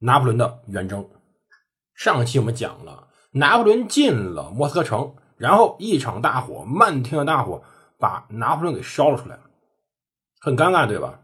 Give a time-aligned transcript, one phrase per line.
[0.00, 1.08] 拿破仑的远征。
[1.94, 7.62] 上期我们讲了拿破仑进了莫斯科城，然后一场大火，漫天的大火。
[8.00, 9.36] 把拿破仑给烧了出来，
[10.40, 11.18] 很尴尬，对吧？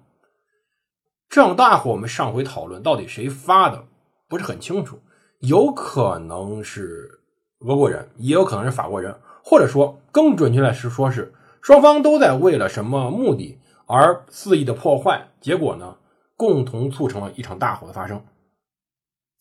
[1.28, 3.84] 这场大火我们上回讨论到底谁发的
[4.28, 4.98] 不是很清楚，
[5.38, 7.20] 有可能是
[7.61, 15.97] 俄国人，也有可能是法国人，或者说更准确的是说是双方都在为了什么目的而肆意的破坏，结果呢，
[16.36, 18.20] 共同促成了一场大火的发生。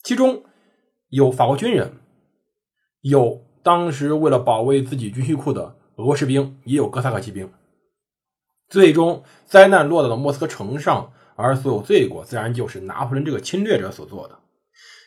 [0.03, 0.43] 其中
[1.07, 1.93] 有法国军人，
[3.01, 5.77] 有当时为了保卫自己军需库的。
[5.95, 7.51] 俄国士兵也有哥萨克骑兵，
[8.67, 14.39] 最终灾难落到了莫斯科城上，而所有罪过自然就是拿破仑这个侵略者所做的。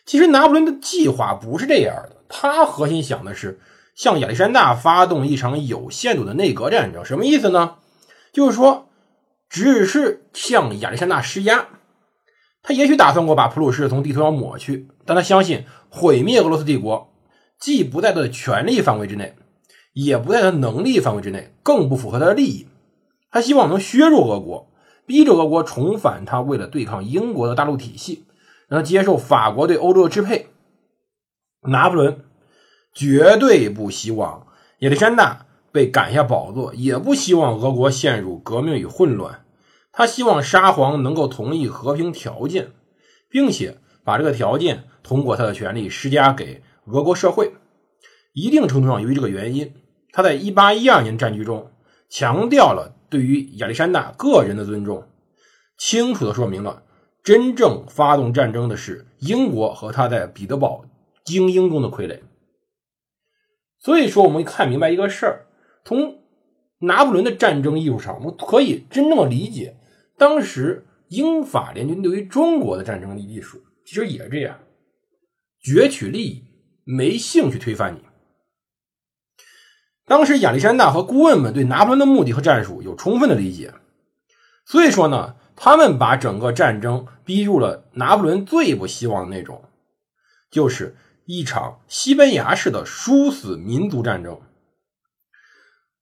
[0.05, 3.59] 其实拿破仑的计划不是这样的，他核心想的是
[3.97, 7.05] 向亚历山大发动一场有限度的内阁战争。
[7.05, 7.79] 什么意思呢？
[8.33, 8.89] 就是说，
[9.49, 11.76] 只是向亚历山大施压。
[12.67, 17.15] 他也许打算过把普鲁士从地图上抹去，但他相信毁灭俄罗斯帝国
[17.61, 19.37] 既不在他的权力范围之内。
[19.93, 22.67] 也不在他能力范围之内，更不符合他的利益。
[23.31, 24.71] 他希望能削弱俄国，
[25.07, 28.27] 逼着俄国重返他为了对抗英国的大陆体系，
[28.69, 30.49] 让他接受法国对欧洲的支配。
[31.63, 32.25] 拿破仑
[32.93, 34.49] 绝对不希望
[34.81, 39.46] 亚历山大被赶下宝座，也不希望俄国陷入革命与混乱。
[39.97, 42.73] 他希望沙皇能够同意和平条件，
[43.31, 47.55] 并且把这个条件通过他的权力施加给俄国社会。
[48.35, 49.73] 一定程度上，由于这个原因。
[50.13, 51.71] 他在一八一二年战局中
[52.11, 55.09] 强调了对于亚历山大个人的尊重，
[55.79, 56.83] 清楚的说明了
[57.23, 60.85] 真正发动战争的是英国和他在彼得堡
[61.25, 62.21] 精英中的傀儡。
[63.79, 65.47] 所以说，我们看明白一个事儿：
[65.87, 66.19] 从
[66.81, 69.79] 拿破仑的战争艺术上，我们可以真正的理解
[70.19, 74.59] 当时英法联军对于中国的战争的艺术，其实也是这样，
[75.63, 76.45] 攫取利益，
[76.85, 78.01] 没兴趣推翻你。
[80.05, 83.75] 当时亚历山大和顾问们对拿破仑的目的和战术有充分的理解，
[84.65, 89.65] 所以说呢，他们把整个战争逼入了拿破仑最不希望的那种，
[90.51, 94.41] 就是一场西班牙式的殊死民族战争。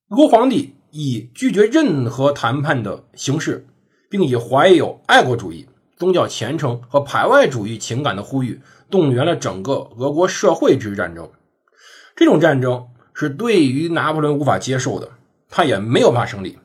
[0.08, 3.66] 俄国皇帝以拒绝任何谈判的形式，
[4.14, 5.66] 并以怀有爱国主义、
[5.96, 11.28] 宗教虔诚和排外主义情感的呼吁，动员了整个俄国社会之战争。
[12.14, 12.86] 这种战争。
[13.16, 15.10] 是对于拿破仑无法接受的，
[15.48, 16.58] 他也没有办法胜利。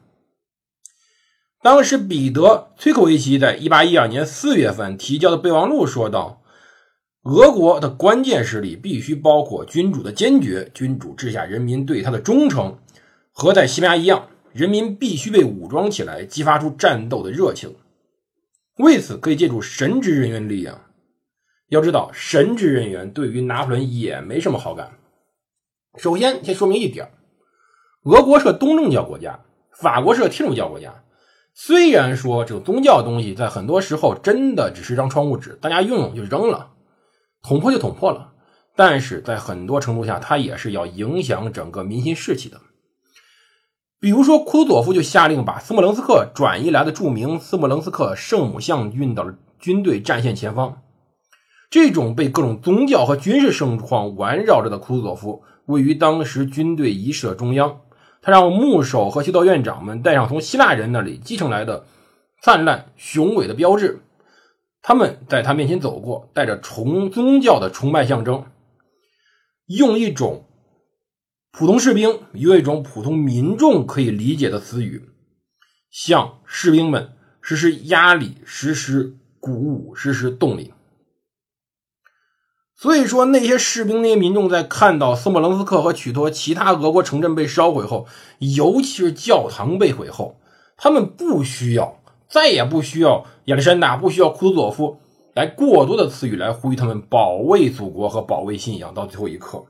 [1.62, 2.42] 当时，彼得·
[2.82, 6.42] 崔科维奇在1812年4月份提交的备忘录说道
[7.22, 12.80] ：“俄国的关键实力必须包括君主的坚决、君主治下人民对他的忠诚，
[13.32, 17.76] 和在西班牙一样，人民必须被武装起来，激发出战斗的热情。
[18.78, 20.82] 为此，可以借助神职人员力量。
[21.68, 24.98] 要知道，神职人员对于拿破仑也没什么好感。”
[25.98, 27.12] 首先，先说明一点
[28.04, 29.40] 俄国是个东正教国家，
[29.72, 31.04] 法国是个天主教国家。
[31.54, 36.72] 虽然说这个宗教东西在很多时候真的只是张窗户纸，大家用用就扔了，
[37.42, 38.34] 捅破就捅破了，
[38.76, 42.62] 但是在很多程度下，它也是要影响整个民心士气的。
[44.00, 50.82] 比如说，库佐夫就下令把斯莫棱斯克转移来的著名斯莫棱斯克圣母像运到了军队战线前方。
[51.70, 55.44] 这种被各种宗教和军事盛况环绕着的库佐夫。
[55.66, 57.82] 位于当时军队仪式的中央，
[58.24, 61.86] 他让牧首和修道院长们带上从希腊人那里继承来的
[62.42, 64.02] 灿烂雄伟的标志。
[64.82, 68.46] 他们在他面前走过，带着崇宗教的崇拜象征，
[69.68, 70.46] 用一种
[71.52, 75.10] 普通士兵用一种普通民众可以理解的词语，
[75.90, 80.74] 向士兵们实施压力、实施鼓舞、实施动力。
[82.76, 88.08] 所以说，那些士兵、那些民众在看到斯莫棱斯克和许多其他俄国城镇被烧毁后，
[88.38, 90.40] 尤其是教堂被毁后，
[90.78, 92.00] 他们不需要，
[92.30, 94.98] 再也不需要亚历山大，不需要库图佐夫
[95.34, 99.66] 来过多的词语来呼吁他们保卫祖国和保卫信仰到最后一刻。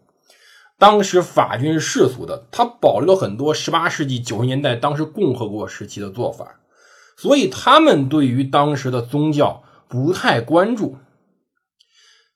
[0.79, 6.61] 当时法军是世俗的，他保留了很多18世纪90年代当时共和国时期的做法，
[7.17, 10.97] 所以他们对于当时的宗教不太关注。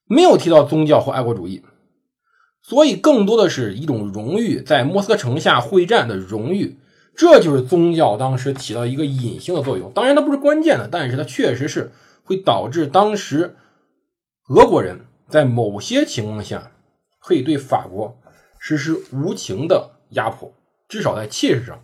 [0.05, 1.63] 没有提到宗教和爱国主义，
[2.61, 6.77] 所以更多的是一种荣誉，在莫斯科城下会战的荣誉。
[7.15, 11.91] 这就是宗教当时起到一个隐形的作用，当然它不是关键的，但是它确实是
[12.23, 13.55] 会导致当时
[14.49, 16.71] 俄国人在某些情况下
[17.21, 18.17] 可以对法国
[18.65, 20.53] 实施无情的压迫，
[20.87, 21.83] 至少在气势上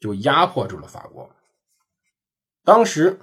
[0.00, 1.28] 就压迫住了法国。
[2.64, 3.20] 当时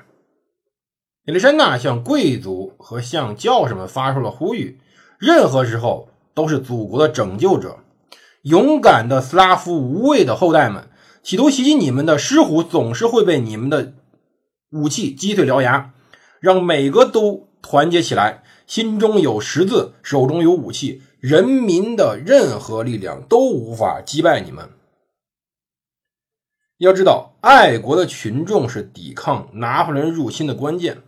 [1.25, 4.80] 亚历山大向贵族和向教士们发出了呼吁：
[5.18, 7.80] 任何时候都是祖国的拯救者，
[8.44, 10.88] 勇敢的斯拉夫无畏的后代们。
[11.24, 13.94] 企图袭击你们的狮虎，总是会被你们的
[14.69, 15.92] 武器击碎獠牙。
[16.39, 24.69] 让每个都团结起来，心中有十字，手中有武器，人民的任何力量都无法击败你们。
[26.77, 31.03] 要知道，爱国的群众是抵抗拿破仑入侵的关键。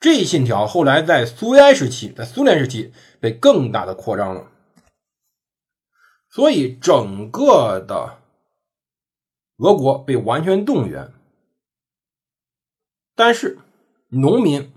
[0.00, 4.50] 这一信条后来在苏维埃时期，在苏联时期被更大的扩张了。
[6.30, 8.18] 所以，整个的。
[9.58, 11.12] 俄国被完全动员，
[13.14, 13.58] 但是
[14.08, 14.72] 农民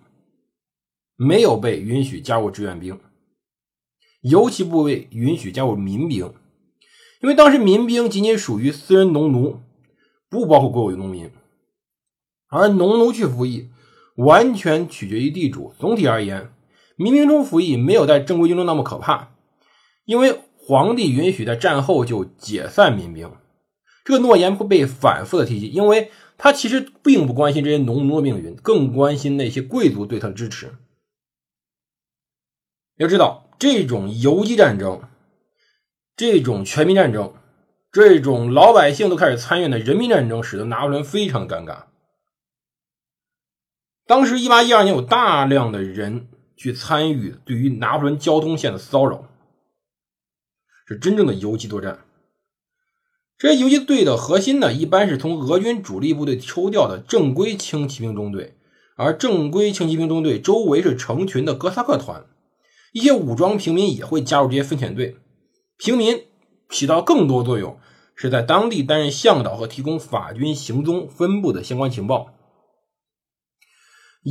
[1.16, 3.00] 没有被允许加入志愿兵，
[4.24, 6.34] 尤其不被允许加入民兵，
[7.22, 9.60] 因为当时民兵仅仅属于私人农奴，
[10.30, 11.30] 不包括国有农民，
[12.48, 13.70] 而农奴去服役
[14.16, 15.74] 完全取决于地主。
[15.78, 16.54] 总体而言，
[16.96, 19.36] 民兵中服役没有在正规军中那么可怕，
[20.06, 23.30] 因为皇帝允许在战后就解散民兵。
[24.06, 30.74] 这个诺言会被反复的提及，因为他其实并不关心这些农奴的命运，更关心那些贵族对他的支持。
[32.98, 35.02] 要知道，这种游击战争、
[36.16, 37.34] 这种全民战争、
[37.92, 41.84] 这种老百姓都开始参与的人民战争，使得拿破仑非常尴尬。
[44.06, 46.28] 当时，一八一二年有大量的人
[46.58, 49.30] 去参与对于拿破仑交通线的骚扰，
[50.86, 52.00] 是真正的游击作战。
[53.38, 58.58] 这些游击队的核心呢，一般是从俄军主力部队抽调的正规轻骑兵中队，
[58.96, 62.26] 而正规轻骑兵中队周围是成群的哥萨克团，
[62.94, 65.18] 一些武装平民也会加入这些分遣队。
[65.78, 66.24] 平民
[66.70, 67.78] 起到更多作用，
[68.16, 72.30] 是在当地担任向导和提供法军行踪分布的相关情报。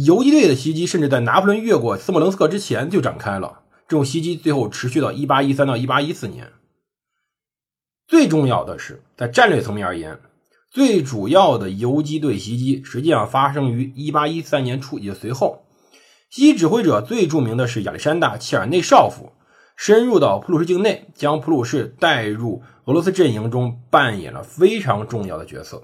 [0.06, 6.52] 游击队的袭击甚至在拿破仑越过斯莫棱斯克之前就展开了，这种袭击最后持续到1813到1814年。
[8.06, 10.20] 最重要的是，在战略层面而言，
[10.70, 15.64] 最主要的游击队袭击实际上发生于1813年初，也随后。
[16.32, 19.32] 西指挥者最著名的是亚历山大·切尔内绍夫，
[19.76, 25.82] 深入到普鲁士境内，将普鲁士带入俄罗斯阵营中，扮演了非常重要的角色。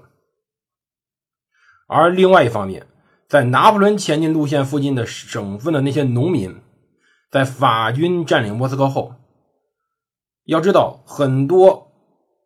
[1.87, 2.87] 而另外一方面，
[3.27, 6.59] 在拿破仑前进路线附近的省份的那些农民，
[7.29, 9.13] 在法军占领莫斯科后，
[10.45, 11.85] 要知道很多。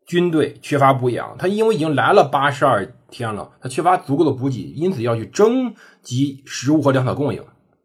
[0.05, 7.41] 军队缺乏补养，他因为已经来了八十二天了，他缺乏足够的补给，因此要去征集食物和粮草供应，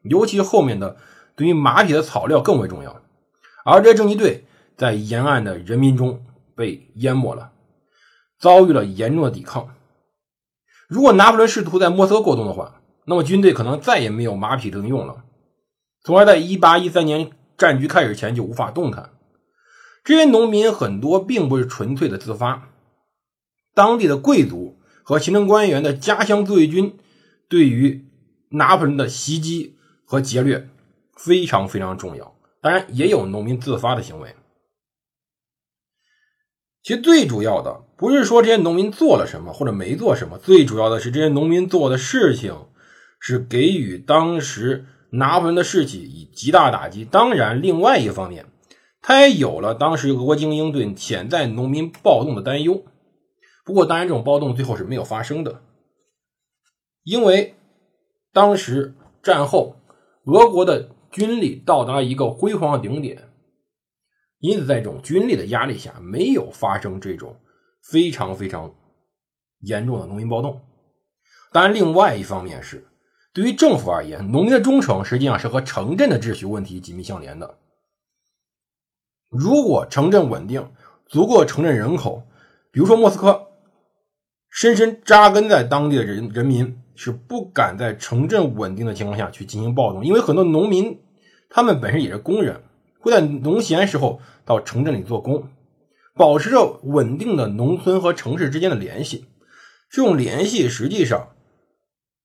[0.09, 0.97] 尤其后面的
[1.37, 3.01] 对于马匹的草料更为重要。
[3.65, 4.47] 而这些征集队
[4.77, 6.25] 在沿岸的人民中
[6.55, 7.53] 被淹没了，
[8.39, 9.69] 遭遇了严重的抵抗。
[10.89, 15.25] 如果拿破仑试图在莫斯科过冬的话，那么军队可能再也没有马匹能用了，
[16.03, 19.11] 从而在一八一三年战局开始前就无法动弹。
[20.05, 22.71] 这些农民很多并不是纯粹的自发，
[23.75, 26.97] 当地的贵族和行政官员的家乡自卫军
[27.49, 28.07] 对于
[28.51, 29.77] 拿破仑的袭击
[30.09, 30.67] 和劫掠
[31.19, 32.35] 非常非常重要。
[32.63, 34.35] 当然，也有农民自发的行为。
[36.83, 42.67] 其实最主要的不是说这些农民做了什么或者没做什么，最主要的是这些农民做的事情
[43.21, 47.05] 是给予当时拿破仑的士气以极大打击。
[47.05, 48.47] 当然，另外一方面。
[49.01, 52.85] 他也有了当时俄国精英对潜在农民暴动的担忧，
[53.65, 55.63] 不过当然这种暴动最后是没有发生的，
[57.05, 57.55] 因为
[58.33, 59.77] 当时战后
[60.29, 63.31] 俄国的军力到达一个辉煌的顶点，
[64.41, 67.41] 因此在这种军力的压力下，没有发生这种
[67.83, 68.75] 非常非常
[69.61, 70.61] 严重的农民暴动。
[71.51, 72.87] 当然，另外一方面是
[73.33, 77.59] 对于政府而言，农民的忠诚实际上是和城镇的秩序问题紧密相连的。
[79.31, 80.71] 如果城镇稳定，
[81.07, 82.23] 足够城镇人口，
[82.71, 83.47] 比如说莫斯科，
[84.51, 90.99] 深深扎根在当地的人人民是不敢在城镇稳定的情况下去进行暴动，因为很多农民
[91.49, 92.63] 他们本身也是工人，
[92.99, 95.49] 会在农闲时候到城镇里做工，
[96.17, 99.27] 保持着稳定的农村和城市之间的联系。
[99.89, 101.29] 这种联系实际上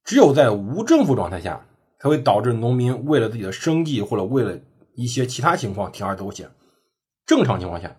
[0.03, 1.67] 只有在无政府状态下，
[1.99, 4.57] 才会导致农民为了自己的生计或者为了
[4.95, 6.49] 一些其他情况铤而走险。
[7.27, 7.95] 正常情况下，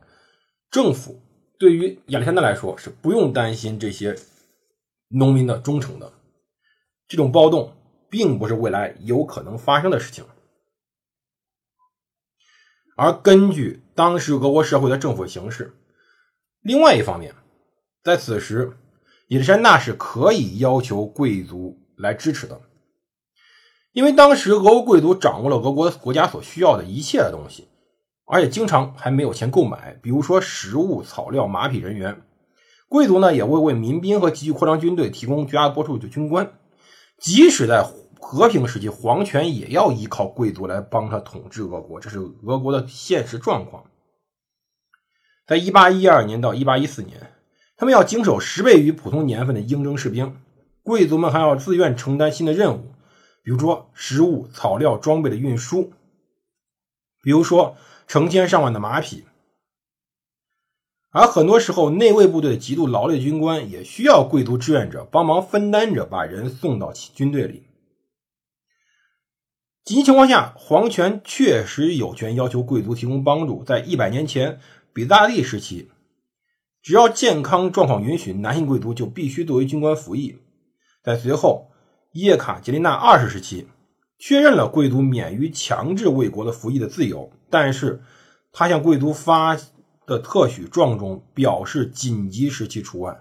[0.73, 1.23] 政府
[1.57, 4.17] 对于亚历山大来说是不用担心这些
[5.11, 6.13] 农民的忠诚的。
[7.07, 7.75] 这种暴动
[8.09, 10.25] 并不是未来有可能发生的事情。
[12.97, 15.75] 而根据当时俄国社会的政府形势，
[16.61, 17.35] 另外一方面，
[18.03, 18.77] 在此时，
[19.29, 22.61] 亚历山大是可以要求贵族来支持的，
[23.93, 27.67] 因为当时俄国贵族掌握了俄国国家所需要的一切的东西，
[28.27, 32.23] 而且经常还没有钱购买，比如说食物、草料、马匹、人员。
[32.89, 36.53] 贵族呢，也会为民兵和急剧扩张军队提供绝大多数的军官，
[37.25, 37.83] 即使在。
[38.27, 43.85] 和平时期，皇权也要依靠贵族来帮他统治俄国，这是俄国的现实状况。
[45.47, 47.35] 在一八一二年到一八一四年，
[47.77, 50.41] 他们要经手十倍于普通年份的应征士兵，
[50.83, 52.95] 贵族们还要自愿承担新的任务，
[53.43, 55.93] 比如说食物、草料、装备的运输，
[57.23, 57.77] 比如说
[58.09, 59.27] 成千上万的马匹。
[61.15, 67.63] 而很多时候，内卫部队极度劳累军官也需要贵族志愿者帮忙分担着把人送到军队里。
[69.85, 73.63] 紧急情况下，皇权确实有权要求贵族提供帮助。
[73.63, 74.59] 在一百年前，
[74.93, 75.89] 比萨利时期，
[76.83, 80.39] 只要健康状况允许，男性贵族就必须作为军官服役。
[81.05, 81.69] 在随后
[82.15, 83.69] 叶卡捷琳娜二世时期，
[84.19, 88.03] 确认了贵族免于强制为国的服役的自由，但是
[88.51, 89.57] 他向贵族发
[90.07, 93.21] 的特许状中表示紧急时期除外，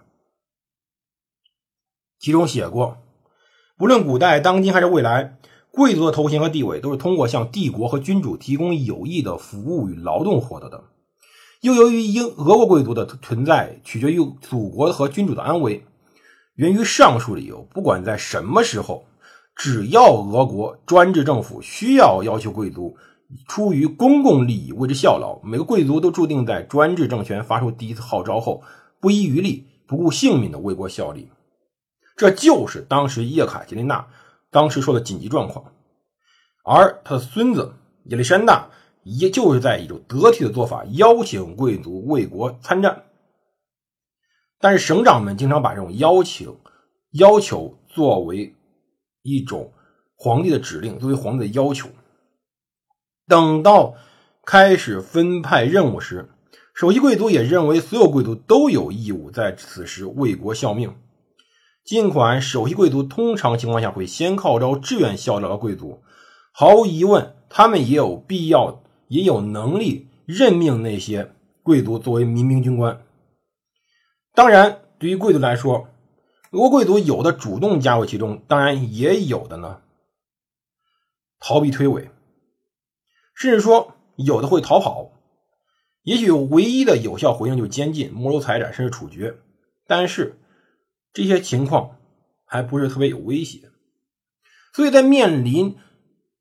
[2.19, 2.97] 其中写过，
[3.77, 5.37] 不论古代、当今还是未来。
[5.75, 10.83] 贵族的头衔和地位都是通过向帝国和君主提供有益的服务与劳动获得的。
[11.61, 15.83] 又由于英俄国贵族的存在取决于祖国和君主的安危，
[16.53, 19.05] 源于上述理由，不管在什么时候，
[19.55, 22.95] 只要俄国专制政府需要要求贵族
[23.47, 28.63] 出于公共利益为之效劳，每个贵族都注定在专制政权发出第一次号召后，
[28.99, 31.29] 不遗余力、不顾性命的为国效力。
[32.15, 34.07] 这就是当时叶卡捷琳娜。
[34.51, 35.73] 当时说的紧急状况，
[36.63, 37.73] 而他的孙子
[38.05, 38.69] 亚历山大
[39.01, 43.05] 也就是在一种得体的做法，邀请贵族为国参战。
[44.59, 46.55] 但是省长们经常把这种邀请
[47.13, 48.55] 要求作为
[49.23, 49.73] 一种
[50.15, 51.89] 皇帝的指令，作为皇帝的要求。
[53.27, 53.95] 等到
[54.45, 56.29] 开始分派任务时，
[56.73, 60.95] 首席贵族也认为所有贵族都有义务在此时为国效命。
[61.85, 66.01] 尽管首席贵族通常情况下会先号召志愿效劳的贵族，
[66.51, 73.01] 毫无疑问，他们也有必要、也有能力任命那些贵族作为民兵军官。
[74.33, 75.87] 当然，对于贵族来说，
[76.51, 79.81] 俄国贵族有的主动加入其中，当然也有的呢
[81.39, 82.07] 逃避推诿，
[83.33, 85.11] 甚至说有的会逃跑。
[86.03, 89.37] 也许唯一的有效回应就是监禁、没收财产，甚至处决。
[89.87, 90.39] 但是。
[91.15, 91.99] 这些情况
[92.43, 93.69] 还不是特别有威胁，
[94.73, 95.77] 所以在面临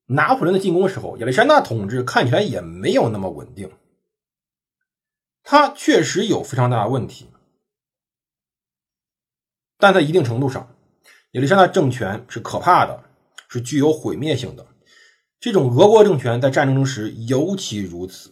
[0.06, 3.70] 拿破仑的进攻时候，亚历山大统治看起来也没有那么稳定。
[5.42, 7.28] 他确实有非常大的问题，
[9.76, 10.74] 但在一定程度上，
[11.32, 13.04] 亚历山大政权是可怕的，
[13.50, 14.66] 是具有毁灭性的。
[15.42, 18.30] 这种俄国政权在战争中时尤其如此。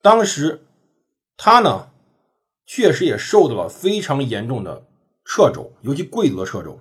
[0.00, 0.64] 当时
[1.36, 1.88] 他呢？
[2.64, 4.86] 确实也受到了非常严重的
[5.26, 6.78] 掣肘，尤其贵族的掣肘。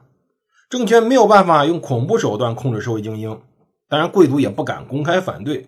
[0.70, 3.42] 政权没有办法用恐怖手段控制社会精英，
[3.88, 5.68] 当然贵族也不敢公开反对。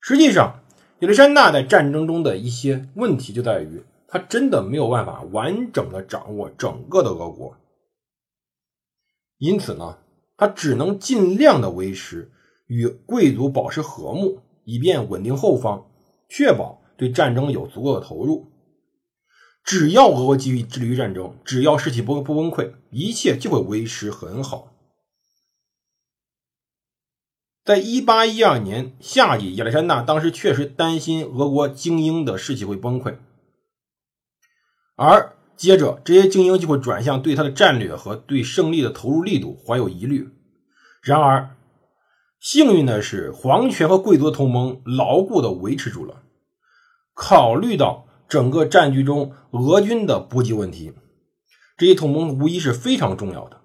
[0.00, 0.64] 实际上，
[1.00, 7.58] 亚历山大在战争中的一些问题就在于，他真的没有办法完整的掌握整个的俄国，
[9.36, 9.98] 因此呢，
[10.36, 12.30] 他只能尽量的维持
[12.66, 15.86] 与贵族保持和睦，以便稳定后方，
[16.28, 18.52] 确保对战争有足够的投入。
[19.64, 24.72] 只要俄国继续致力于战争，只要士气不不崩溃，一切就会维持很好。
[27.64, 33.16] 在一八一二年夏季，亚历山大当时确实担心俄国精英的士气会崩溃，
[34.94, 40.28] 而接着这些精英就会转向对他的战略和对胜利的投入力度怀有疑虑。
[41.02, 41.56] 然而，
[42.40, 46.22] 幸运的是，皇权和贵族同盟牢固的维持住了。
[47.14, 48.04] 考虑到。
[48.28, 50.92] 整个战局中，俄军的补给问题，
[51.76, 53.60] 这些同盟无疑是非常重要的，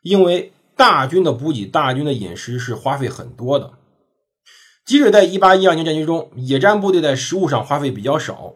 [0.00, 3.74] 因为大军的补给、大军的饮食是花费很多的。
[4.86, 8.54] 即使在1812年战局中，野战部队在食物上花费比较少，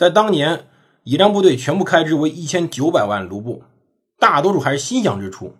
[0.00, 0.66] 在当年，
[1.02, 3.64] 野战部队全部开支为1900万卢布，
[4.18, 5.54] 大多数还是心饷支出，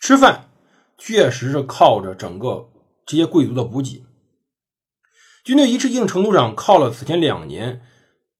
[0.00, 0.48] 吃饭
[0.96, 2.68] 确实是靠着整个
[3.04, 4.06] 这些贵族的补给。
[5.42, 7.80] 军队一定程度上靠了此前两年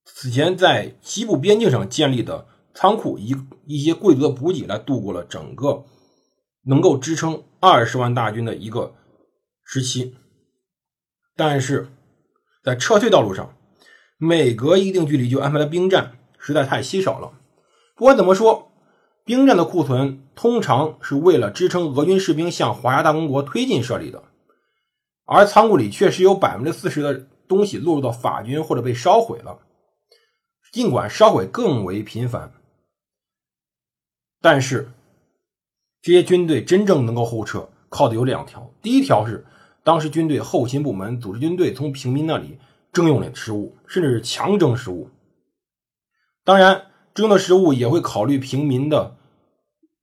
[0.05, 3.35] 此前在西部边境上建立的仓库一
[3.67, 5.85] 一些贵族的补给来度过了整个
[6.67, 8.95] 能够支撑二十万大军的一个
[9.65, 10.15] 时期。
[11.35, 11.89] 但是
[12.63, 13.58] 在撤退道路上，
[14.19, 17.33] 每隔一定距离就安排了兵站，实在太稀少了。
[17.95, 18.73] 不管怎么说，
[19.25, 24.25] 兵站的库存通常是为了支撑俄军士兵向华沙大公国推进设立的，
[25.25, 29.61] 而仓库里确实有百分之四十的东西落入到法军或者被烧毁了。
[30.73, 32.53] 尽管烧毁更为频繁，
[34.41, 34.91] 但是
[36.03, 39.47] 这些军队真正能够后撤，靠的有两条：第一条是。
[39.85, 42.59] 当时军队后勤部门组织军队从平民那里
[42.93, 45.11] 征用的食物，甚至是强征食物。
[46.45, 49.17] 当然，征的食物也会考虑平民的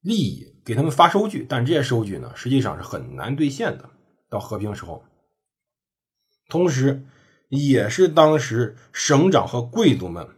[0.00, 1.44] 利益，给他们发收据。
[1.48, 3.90] 但这些收据呢，实际上是很难兑现的。
[4.28, 5.04] 到和平时候，
[6.48, 7.04] 同时
[7.48, 10.28] 也是当时省长和贵族们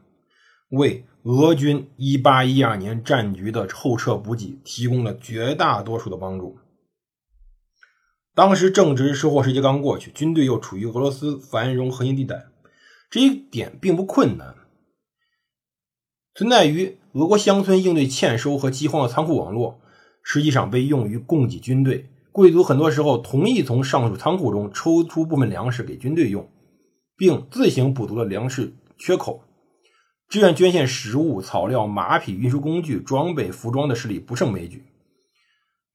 [0.71, 6.59] 为俄军1812年战局的后撤补给提供了绝大多数的帮助。
[8.39, 12.47] 当时正值收获时节刚过去，军队又处于俄罗斯繁荣核心地带，
[13.11, 14.55] 这一点并不困难。
[16.37, 19.81] 存在于俄国乡村应对欠收和饥荒的仓库网络，
[20.23, 22.11] 实际上被用于供给军队。
[22.31, 26.49] 贵族很多时候同意从上述仓库中抽出部分粮食给军队用，
[27.17, 29.43] 并自行补足了粮食缺口。
[30.29, 34.85] 志愿捐献食物、草料、马匹、运输工具、装备、服装的势力不胜枚举。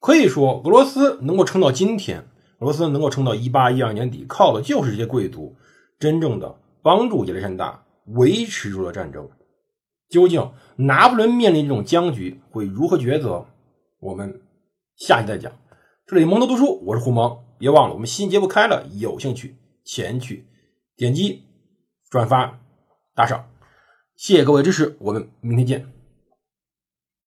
[0.01, 2.25] 可以说，俄罗斯能够撑到今天。
[2.63, 5.55] 罗斯能够撑到一八一二年底，靠的就是这些贵族
[5.99, 9.29] 真正的帮助亚历山大维持住了战争。
[10.09, 13.45] 究竟拿破仑面临这种僵局会如何抉择？
[13.99, 14.41] 我们
[14.95, 15.51] 下期再讲。
[16.05, 20.45] 这里蒙头读书，我是胡蒙，别忘了我们新节目开了，有兴趣前去
[20.95, 21.43] 点击
[22.09, 22.59] 转发
[23.15, 23.45] 打赏，
[24.15, 26.02] 谢谢各位支持，我们明天见。